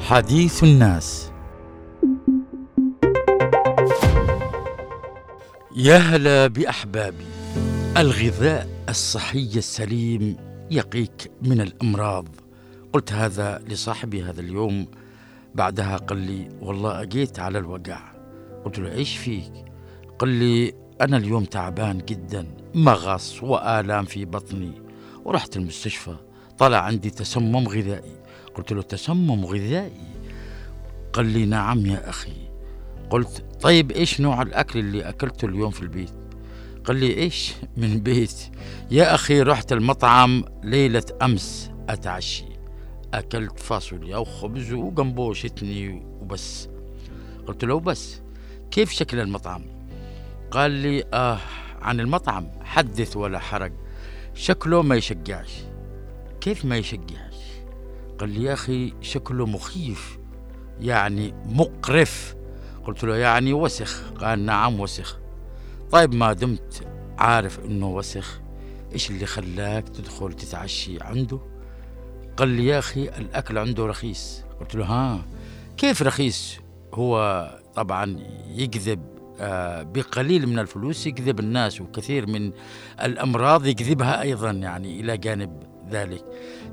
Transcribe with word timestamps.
حديث 0.00 0.64
الناس. 0.64 1.32
يا 5.76 5.96
هلا 5.96 6.46
بأحبابي 6.46 7.24
الغذاء 7.96 8.68
الصحي 8.88 9.50
السليم 9.56 10.36
يقيك 10.70 11.30
من 11.42 11.60
الأمراض. 11.60 12.26
قلت 12.92 13.12
هذا 13.12 13.62
لصاحبي 13.68 14.22
هذا 14.22 14.40
اليوم. 14.40 14.86
بعدها 15.54 15.96
قال 15.96 16.18
لي 16.18 16.48
والله 16.62 17.02
أجيت 17.02 17.38
على 17.38 17.58
الوقع 17.58 18.00
قلت 18.64 18.78
له 18.78 18.92
إيش 18.92 19.16
فيك؟ 19.16 19.52
قال 20.18 20.28
لي 20.28 20.74
أنا 21.00 21.16
اليوم 21.16 21.44
تعبان 21.44 21.98
جدا 21.98 22.46
مغص 22.74 23.42
وآلام 23.42 24.04
في 24.04 24.24
بطني. 24.24 24.72
ورحت 25.24 25.56
المستشفى 25.56 26.16
طلع 26.58 26.78
عندي 26.78 27.10
تسمم 27.10 27.68
غذائي. 27.68 28.20
قلت 28.60 28.72
له 28.72 28.82
تسمم 28.82 29.46
غذائي. 29.46 30.00
قال 31.12 31.26
لي 31.26 31.46
نعم 31.46 31.86
يا 31.86 32.10
أخي. 32.10 32.32
قلت 33.10 33.44
طيب 33.60 33.90
إيش 33.90 34.20
نوع 34.20 34.42
الأكل 34.42 34.78
اللي 34.78 35.08
أكلته 35.08 35.46
اليوم 35.46 35.70
في 35.70 35.82
البيت؟ 35.82 36.10
قال 36.84 36.96
لي 36.96 37.14
إيش؟ 37.16 37.54
من 37.76 38.00
بيت. 38.00 38.40
يا 38.90 39.14
أخي 39.14 39.42
رحت 39.42 39.72
المطعم 39.72 40.44
ليلة 40.64 41.04
أمس 41.22 41.70
أتعشي. 41.88 42.44
أكلت 43.14 43.60
فاصوليا 43.60 44.16
وخبز 44.16 44.72
وجنبه 44.72 45.32
شتني 45.32 46.02
وبس. 46.20 46.68
قلت 47.46 47.64
له 47.64 47.80
بس. 47.80 48.20
كيف 48.70 48.90
شكل 48.90 49.20
المطعم؟ 49.20 49.62
قال 50.50 50.70
لي 50.70 51.04
آه 51.14 51.38
عن 51.82 52.00
المطعم. 52.00 52.48
حدث 52.62 53.16
ولا 53.16 53.38
حرج. 53.38 53.72
شكله 54.34 54.82
ما 54.82 54.96
يشجعش. 54.96 55.52
كيف 56.40 56.64
ما 56.64 56.76
يشجعش 56.76 57.29
قال 58.20 58.28
لي 58.30 58.42
يا 58.42 58.52
أخي 58.52 58.92
شكله 59.00 59.46
مخيف 59.46 60.18
يعني 60.80 61.34
مقرف. 61.46 62.34
قلت 62.84 63.04
له 63.04 63.16
يعني 63.16 63.52
وسخ. 63.52 64.12
قال 64.12 64.44
نعم 64.46 64.80
وسخ. 64.80 65.18
طيب 65.92 66.14
ما 66.14 66.32
دمت 66.32 66.86
عارف 67.18 67.64
إنه 67.64 67.88
وسخ. 67.90 68.40
إيش 68.92 69.10
اللي 69.10 69.26
خلاك 69.26 69.88
تدخل 69.88 70.32
تتعشي 70.32 71.02
عنده؟ 71.02 71.40
قال 72.36 72.48
لي 72.48 72.66
يا 72.66 72.78
أخي 72.78 73.08
الأكل 73.08 73.58
عنده 73.58 73.86
رخيص. 73.86 74.42
قلت 74.60 74.74
له 74.74 74.84
ها 74.84 75.24
كيف 75.76 76.02
رخيص؟ 76.02 76.58
هو 76.94 77.46
طبعا 77.74 78.16
يكذب 78.48 79.00
آه، 79.40 79.82
بقليل 79.82 80.46
من 80.46 80.58
الفلوس 80.58 81.06
يكذب 81.06 81.40
الناس 81.40 81.80
وكثير 81.80 82.26
من 82.26 82.52
الأمراض 83.02 83.66
يكذبها 83.66 84.22
أيضا 84.22 84.50
يعني 84.50 85.00
إلى 85.00 85.16
جانب 85.16 85.69
ذلك. 85.90 86.24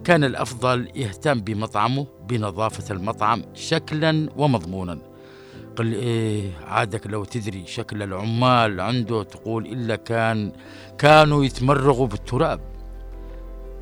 كان 0.04 0.24
الأفضل 0.24 0.88
يهتم 0.96 1.40
بمطعمه 1.40 2.08
بنظافة 2.30 2.96
المطعم 2.96 3.42
شكلا 3.54 4.30
ومضمونا. 4.38 5.00
قال 5.76 5.88
لي 5.88 5.96
إيه 5.96 6.52
عادك 6.68 7.08
لو 7.08 7.24
تدري 7.24 7.66
شكل 7.66 8.04
العمال 8.04 8.82
عنده 8.82 9.24
تقول 9.24 9.66
إلا 9.66 9.96
كان 9.96 10.52
كانوا 10.98 11.46
يتمرغوا 11.46 12.08
بالتراب. 12.08 12.60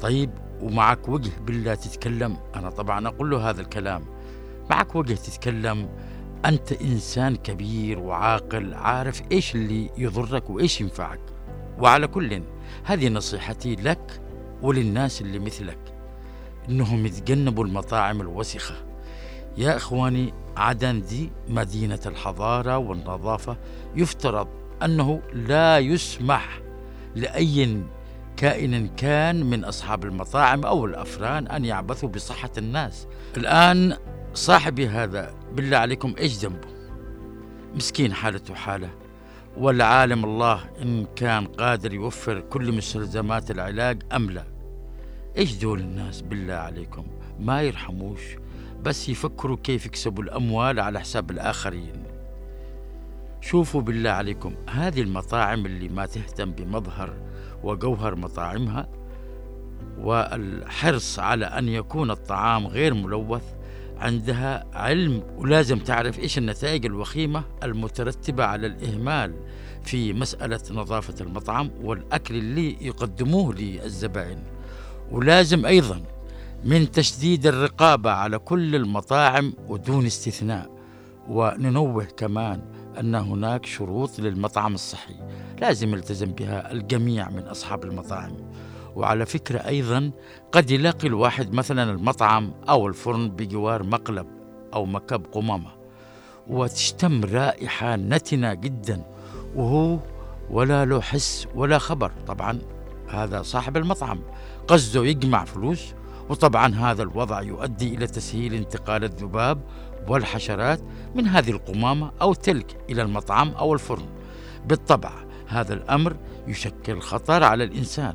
طيب 0.01 0.29
ومعك 0.61 1.09
وجه 1.09 1.31
بالله 1.45 1.75
تتكلم؟ 1.75 2.37
أنا 2.55 2.69
طبعا 2.69 3.07
أقول 3.07 3.29
له 3.29 3.49
هذا 3.49 3.61
الكلام. 3.61 4.05
معك 4.69 4.95
وجه 4.95 5.13
تتكلم؟ 5.13 5.89
أنت 6.45 6.71
إنسان 6.71 7.35
كبير 7.35 7.99
وعاقل 7.99 8.73
عارف 8.73 9.21
إيش 9.31 9.55
اللي 9.55 9.89
يضرك 9.97 10.49
وإيش 10.49 10.81
ينفعك. 10.81 11.19
وعلى 11.79 12.07
كل 12.07 12.41
هذه 12.83 13.09
نصيحتي 13.09 13.75
لك 13.75 14.21
وللناس 14.61 15.21
اللي 15.21 15.39
مثلك 15.39 15.77
إنهم 16.69 17.05
يتجنبوا 17.05 17.65
المطاعم 17.65 18.21
الوسخة. 18.21 18.75
يا 19.57 19.77
إخواني 19.77 20.33
عدن 20.57 21.01
دي 21.01 21.31
مدينة 21.47 21.99
الحضارة 22.05 22.77
والنظافة. 22.77 23.57
يفترض 23.95 24.47
أنه 24.83 25.21
لا 25.33 25.79
يسمح 25.79 26.59
لأي 27.15 27.83
كائن 28.37 28.87
كان 28.87 29.45
من 29.45 29.63
أصحاب 29.65 30.05
المطاعم 30.05 30.65
أو 30.65 30.85
الأفران 30.85 31.47
أن 31.47 31.65
يعبثوا 31.65 32.09
بصحة 32.09 32.51
الناس. 32.57 33.07
الآن 33.37 33.97
صاحبي 34.33 34.87
هذا 34.87 35.33
بالله 35.53 35.77
عليكم 35.77 36.15
إيش 36.19 36.37
ذنبه؟ 36.37 36.67
مسكين 37.75 38.13
حالته 38.13 38.53
حالة. 38.53 38.89
والعالم 39.57 40.25
الله 40.25 40.63
إن 40.81 41.05
كان 41.15 41.45
قادر 41.47 41.93
يوفر 41.93 42.39
كل 42.39 42.71
مستلزمات 42.71 43.51
العلاج 43.51 44.03
أم 44.15 44.31
لا. 44.31 44.43
إيش 45.37 45.55
دول 45.55 45.79
الناس 45.79 46.21
بالله 46.21 46.53
عليكم؟ 46.53 47.05
ما 47.39 47.61
يرحموش 47.61 48.21
بس 48.83 49.09
يفكروا 49.09 49.57
كيف 49.63 49.85
يكسبوا 49.85 50.23
الأموال 50.23 50.79
على 50.79 50.99
حساب 50.99 51.31
الآخرين. 51.31 52.03
شوفوا 53.41 53.81
بالله 53.81 54.09
عليكم 54.09 54.55
هذه 54.69 55.01
المطاعم 55.01 55.65
اللي 55.65 55.89
ما 55.89 56.05
تهتم 56.05 56.51
بمظهر 56.51 57.13
وجوهر 57.63 58.15
مطاعمها 58.15 58.89
والحرص 59.99 61.19
على 61.19 61.45
أن 61.45 61.69
يكون 61.69 62.11
الطعام 62.11 62.67
غير 62.67 62.93
ملوث 62.93 63.54
عندها 63.99 64.65
علم 64.73 65.23
ولازم 65.37 65.79
تعرف 65.79 66.19
إيش 66.19 66.37
النتائج 66.37 66.85
الوخيمة 66.85 67.43
المترتبة 67.63 68.43
على 68.43 68.67
الإهمال 68.67 69.33
في 69.83 70.13
مسألة 70.13 70.59
نظافة 70.71 71.15
المطعم 71.21 71.71
والأكل 71.81 72.35
اللي 72.35 72.77
يقدموه 72.81 73.53
للزبائن. 73.53 74.43
ولازم 75.11 75.65
أيضا 75.65 76.01
من 76.63 76.91
تشديد 76.91 77.47
الرقابة 77.47 78.11
على 78.11 78.39
كل 78.39 78.75
المطاعم 78.75 79.53
ودون 79.67 80.05
استثناء. 80.05 80.75
وننوه 81.29 82.03
كمان 82.03 82.61
أن 82.99 83.15
هناك 83.15 83.65
شروط 83.65 84.19
للمطعم 84.19 84.73
الصحي 84.73 85.15
لازم 85.61 85.93
يلتزم 85.93 86.31
بها 86.31 86.71
الجميع 86.71 87.29
من 87.29 87.43
أصحاب 87.43 87.83
المطاعم. 87.83 88.33
وعلى 88.95 89.25
فكرة 89.25 89.57
أيضا 89.57 90.11
قد 90.51 90.71
يلاقي 90.71 91.07
الواحد 91.07 91.53
مثلا 91.53 91.91
المطعم 91.91 92.53
أو 92.69 92.87
الفرن 92.87 93.29
بجوار 93.29 93.83
مقلب 93.83 94.27
أو 94.73 94.85
مكب 94.85 95.25
قمامة 95.31 95.71
وتشتم 96.47 97.23
رائحة 97.23 97.95
نتنة 97.95 98.53
جدا 98.53 99.03
وهو 99.55 99.99
ولا 100.49 100.85
له 100.85 101.01
حس 101.01 101.47
ولا 101.55 101.77
خبر. 101.77 102.11
طبعا 102.27 102.61
هذا 103.09 103.41
صاحب 103.41 103.77
المطعم 103.77 104.21
قصده 104.67 105.05
يجمع 105.05 105.45
فلوس 105.45 105.93
وطبعا 106.29 106.75
هذا 106.75 107.03
الوضع 107.03 107.41
يؤدي 107.41 107.95
إلى 107.95 108.07
تسهيل 108.07 108.53
انتقال 108.53 109.03
الذباب 109.03 109.61
والحشرات 110.07 110.79
من 111.15 111.27
هذه 111.27 111.51
القمامة 111.51 112.11
أو 112.21 112.33
تلك 112.33 112.77
إلى 112.89 113.01
المطعم 113.01 113.49
أو 113.49 113.73
الفرن. 113.73 114.05
بالطبع 114.65 115.11
هذا 115.47 115.73
الأمر 115.73 116.15
يشكل 116.47 117.01
خطر 117.01 117.43
على 117.43 117.63
الإنسان. 117.63 118.13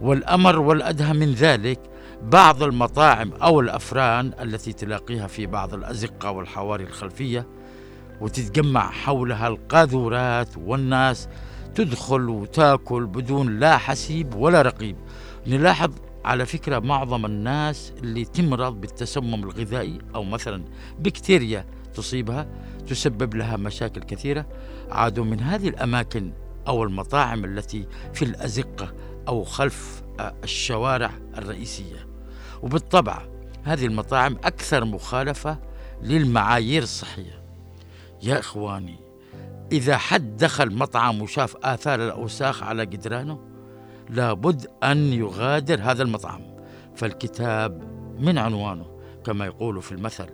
والأمر 0.00 0.58
والأدهى 0.58 1.12
من 1.12 1.32
ذلك 1.32 1.80
بعض 2.22 2.62
المطاعم 2.62 3.32
أو 3.32 3.60
الأفران 3.60 4.32
التي 4.40 4.72
تلاقيها 4.72 5.26
في 5.26 5.46
بعض 5.46 5.74
الأزقة 5.74 6.30
والحواري 6.30 6.84
الخلفية 6.84 7.46
وتتجمع 8.20 8.90
حولها 8.90 9.48
القاذورات 9.48 10.48
والناس 10.56 11.28
تدخل 11.74 12.28
وتأكل 12.28 13.06
بدون 13.06 13.58
لا 13.60 13.78
حسيب 13.78 14.34
ولا 14.34 14.62
رقيب. 14.62 14.96
نلاحظ 15.46 15.90
على 16.24 16.46
فكرة 16.46 16.78
معظم 16.78 17.26
الناس 17.26 17.92
اللي 17.98 18.24
تمرض 18.24 18.80
بالتسمم 18.80 19.44
الغذائي 19.44 19.98
أو 20.14 20.24
مثلا 20.24 20.64
بكتيريا 20.98 21.64
تصيبها 21.94 22.48
تسبب 22.88 23.34
لها 23.34 23.56
مشاكل 23.56 24.02
كثيرة. 24.02 24.46
عادوا 24.90 25.24
من 25.24 25.40
هذه 25.40 25.68
الأماكن 25.68 26.32
أو 26.68 26.84
المطاعم 26.84 27.44
التي 27.44 27.86
في 28.14 28.24
الأزقة 28.24 28.92
أو 29.28 29.44
خلف 29.44 30.02
الشوارع 30.44 31.10
الرئيسية. 31.38 32.06
وبالطبع 32.62 33.22
هذه 33.64 33.86
المطاعم 33.86 34.36
أكثر 34.44 34.84
مخالفة 34.84 35.58
للمعايير 36.02 36.82
الصحية. 36.82 37.42
يا 38.22 38.38
إخواني 38.38 38.96
إذا 39.72 39.96
حد 39.96 40.36
دخل 40.36 40.74
مطعم 40.74 41.22
وشاف 41.22 41.56
آثار 41.56 42.06
الأوساخ 42.06 42.62
على 42.62 42.86
جدرانه 42.86 43.40
لابد 44.10 44.66
أن 44.84 45.12
يغادر 45.12 45.80
هذا 45.82 46.02
المطعم. 46.02 46.42
فالكتاب 46.96 47.82
من 48.18 48.38
عنوانه 48.38 48.86
كما 49.26 49.46
يقول 49.46 49.82
في 49.82 49.92
المثل 49.92 50.26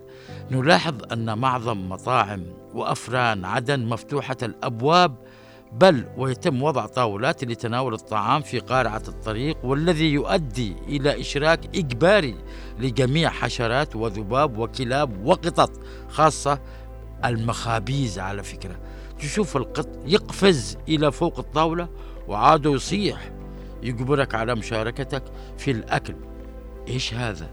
نلاحظ 0.50 1.12
أن 1.12 1.38
معظم 1.38 1.88
مطاعم 1.88 2.44
وأفران 2.74 3.44
عدن 3.44 3.86
مفتوحة 3.86 4.36
الأبواب 4.42 5.16
بل 5.74 6.04
ويتم 6.16 6.62
وضع 6.62 6.86
طاولات 6.86 7.44
لتناول 7.44 7.94
الطعام 7.94 8.42
في 8.42 8.58
قارعة 8.58 9.02
الطريق 9.08 9.64
والذي 9.64 10.12
يؤدي 10.12 10.76
إلى 10.88 11.20
إشراك 11.20 11.76
إجباري 11.76 12.36
لجميع 12.78 13.30
حشرات 13.30 13.96
وذباب 13.96 14.58
وكلاب 14.58 15.26
وقطط 15.26 15.70
خاصة 16.08 16.58
المخابيز 17.24 18.18
على 18.18 18.42
فكرة. 18.42 18.76
تشوف 19.18 19.56
القط 19.56 19.88
يقفز 20.06 20.78
إلى 20.88 21.12
فوق 21.12 21.38
الطاولة 21.38 21.88
وعاده 22.28 22.70
يصيح 22.70 23.30
يجبرك 23.82 24.34
على 24.34 24.54
مشاركتك 24.54 25.22
في 25.58 25.70
الأكل. 25.70 26.14
إيش 26.88 27.14
هذا؟ 27.14 27.50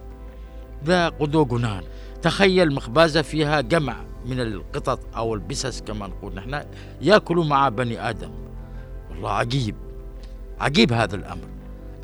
ذا 0.85 1.09
قدو 1.09 1.45
جنان 1.45 1.83
تخيل 2.21 2.73
مخبازة 2.73 3.21
فيها 3.21 3.61
جمع 3.61 4.10
من 4.25 4.39
القطط 4.39 4.99
أو 5.15 5.33
البسس 5.33 5.81
كما 5.81 6.07
نقول 6.07 6.35
نحن 6.35 6.63
يأكلوا 7.01 7.45
مع 7.45 7.69
بني 7.69 8.09
آدم. 8.09 8.31
والله 9.09 9.31
عجيب 9.31 9.75
عجيب 10.59 10.93
هذا 10.93 11.15
الأمر. 11.15 11.47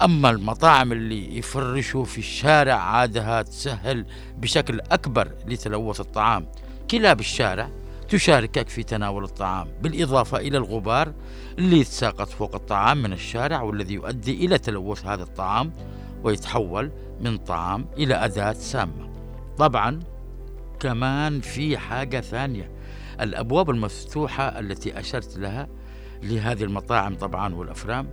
أما 0.02 0.30
المطاعم 0.30 0.92
اللي 0.92 1.38
يفرشوا 1.38 2.06
في 2.06 2.18
الشارع 2.18 2.76
عادها 2.76 3.42
تسهل 3.42 4.06
بشكل 4.38 4.80
أكبر 4.92 5.32
لتلوث 5.48 6.00
الطعام. 6.00 6.48
كلاب 6.92 7.20
الشارع 7.20 7.70
تشاركك 8.10 8.70
في 8.70 8.84
تناول 8.84 9.24
الطعام 9.24 9.68
بالإضافة 9.82 10.38
إلى 10.38 10.58
الغبار 10.58 11.14
اللي 11.60 11.80
يتساقط 11.80 12.30
فوق 12.30 12.56
الطعام 12.56 13.04
من 13.04 13.14
الشارع 13.14 13.62
والذي 13.62 13.94
يؤدي 13.94 14.46
إلى 14.46 14.58
تلوث 14.58 15.06
هذا 15.06 15.24
الطعام 15.24 15.74
ويتحول 16.24 16.92
من 17.22 17.38
طعام 17.38 17.86
إلى 17.98 18.16
أداة 18.16 18.54
سامة. 18.54 19.10
طبعا 19.58 20.00
كمان 20.80 21.42
في 21.42 21.78
حاجة 21.78 22.22
ثانية. 22.22 22.72
الأبواب 23.22 23.70
المفتوحة 23.70 24.60
التي 24.60 25.00
أشرت 25.00 25.38
لها 25.38 25.68
لهذه 26.24 26.64
المطاعم 26.64 27.16
طبعا 27.16 27.56
والأفرام 27.56 28.10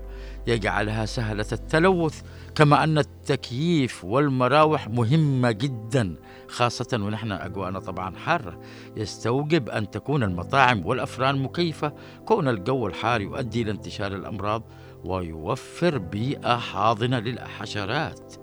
يجعلها 0.46 1.06
سهلة 1.06 1.46
التلوث 1.52 2.22
كما 2.54 2.84
أن 2.84 2.98
التكييف 2.98 4.04
والمراوح 4.04 4.88
مهمة 4.88 5.50
جدا 5.50 6.14
خاصة 6.48 6.86
ونحن 6.92 7.32
أجواءنا 7.32 7.78
طبعا 7.78 8.16
حارة. 8.16 8.60
يستوجب 8.96 9.68
أن 9.68 9.90
تكون 9.90 10.22
المطاعم 10.22 10.86
والأفران 10.86 11.42
مكيفة 11.42 11.92
كون 12.24 12.48
الجو 12.48 12.86
الحار 12.86 13.20
يؤدي 13.20 13.62
إلى 13.62 13.70
انتشار 13.70 14.14
الأمراض 14.14 14.62
ويوفر 15.04 15.98
بيئة 15.98 16.56
حاضنة 16.56 17.18
للحشرات. 17.18 18.34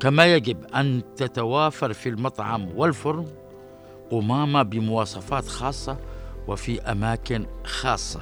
كما 0.00 0.34
يجب 0.34 0.64
أن 0.64 1.02
تتوافر 1.16 1.92
في 1.92 2.08
المطعم 2.08 2.68
والفرن 2.76 3.26
قمامة 4.10 4.62
بمواصفات 4.62 5.46
خاصة 5.48 5.98
وفي 6.48 6.82
أماكن 6.82 7.46
خاصة 7.64 8.20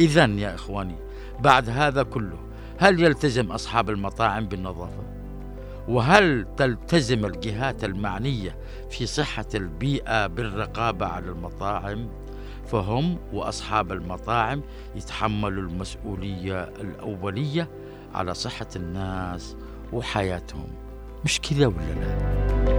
إذا 0.00 0.24
يا 0.24 0.54
إخواني 0.54 0.96
بعد 1.40 1.68
هذا 1.68 2.02
كله 2.02 2.38
هل 2.78 3.02
يلتزم 3.02 3.52
أصحاب 3.52 3.90
المطاعم 3.90 4.46
بالنظافة؟ 4.46 5.02
وهل 5.88 6.46
تلتزم 6.56 7.24
الجهات 7.24 7.84
المعنية 7.84 8.56
في 8.90 9.06
صحة 9.06 9.46
البيئة 9.54 10.26
بالرقابة 10.26 11.06
على 11.06 11.26
المطاعم؟ 11.28 12.08
فهم 12.66 13.18
وأصحاب 13.32 13.92
المطاعم 13.92 14.62
يتحملوا 14.96 15.62
المسؤولية 15.62 16.62
الأولية 16.64 17.68
على 18.14 18.34
صحة 18.34 18.66
الناس 18.76 19.56
وحياتهم 19.92 20.68
مش 21.24 21.40
كذا 21.40 21.66
ولا 21.66 21.76
لا؟ 22.00 22.75